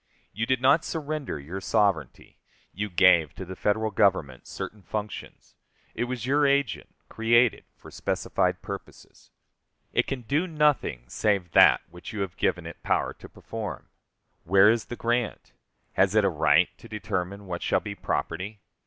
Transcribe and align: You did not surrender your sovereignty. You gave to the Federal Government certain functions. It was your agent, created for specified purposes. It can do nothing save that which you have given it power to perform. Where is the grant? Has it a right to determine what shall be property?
You 0.33 0.47
did 0.47 0.61
not 0.63 0.83
surrender 0.83 1.39
your 1.39 1.61
sovereignty. 1.61 2.39
You 2.73 2.89
gave 2.89 3.35
to 3.35 3.45
the 3.45 3.55
Federal 3.55 3.91
Government 3.91 4.47
certain 4.47 4.81
functions. 4.81 5.53
It 5.93 6.05
was 6.05 6.25
your 6.25 6.47
agent, 6.47 6.89
created 7.07 7.65
for 7.77 7.91
specified 7.91 8.63
purposes. 8.63 9.29
It 9.93 10.07
can 10.07 10.21
do 10.23 10.47
nothing 10.47 11.03
save 11.07 11.51
that 11.51 11.81
which 11.91 12.13
you 12.13 12.21
have 12.21 12.35
given 12.35 12.65
it 12.65 12.81
power 12.81 13.13
to 13.13 13.29
perform. 13.29 13.89
Where 14.43 14.71
is 14.71 14.85
the 14.85 14.95
grant? 14.95 15.51
Has 15.93 16.15
it 16.15 16.25
a 16.25 16.29
right 16.29 16.75
to 16.79 16.89
determine 16.89 17.45
what 17.45 17.61
shall 17.61 17.79
be 17.79 17.93
property? 17.93 18.59